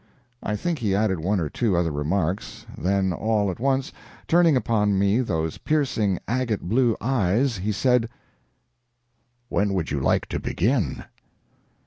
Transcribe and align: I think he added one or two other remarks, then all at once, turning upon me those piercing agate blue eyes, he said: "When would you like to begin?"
I 0.41 0.55
think 0.55 0.79
he 0.79 0.95
added 0.95 1.19
one 1.19 1.39
or 1.39 1.47
two 1.47 1.77
other 1.77 1.91
remarks, 1.91 2.65
then 2.75 3.13
all 3.13 3.51
at 3.51 3.59
once, 3.59 3.91
turning 4.27 4.57
upon 4.57 4.97
me 4.97 5.19
those 5.19 5.59
piercing 5.59 6.17
agate 6.27 6.61
blue 6.61 6.97
eyes, 6.99 7.57
he 7.57 7.71
said: 7.71 8.09
"When 9.47 9.75
would 9.75 9.91
you 9.91 9.99
like 9.99 10.25
to 10.29 10.39
begin?" 10.39 11.03